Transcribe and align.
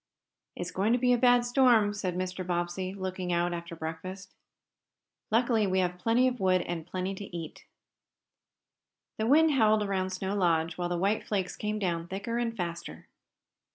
"It's 0.55 0.71
going 0.71 0.93
to 0.93 0.97
be 0.97 1.13
a 1.13 1.17
bad 1.19 1.45
storm," 1.45 1.93
said 1.93 2.15
Mr. 2.15 2.43
Bobbsey, 2.43 2.91
looking 2.91 3.31
out 3.31 3.53
after 3.53 3.75
breakfast. 3.75 4.33
"Luckily 5.29 5.67
we 5.67 5.77
have 5.77 5.99
plenty 5.99 6.27
of 6.27 6.39
wood 6.39 6.63
and 6.63 6.87
plenty 6.87 7.13
to 7.13 7.25
eat." 7.37 7.65
The 9.19 9.27
wind 9.27 9.51
howled 9.51 9.83
around 9.83 10.09
Snow 10.09 10.33
Lodge 10.35 10.75
while 10.75 10.89
the 10.89 10.97
white 10.97 11.23
flakes 11.23 11.55
came 11.55 11.77
down 11.77 12.07
thicker 12.07 12.39
and 12.39 12.57
faster. 12.57 13.09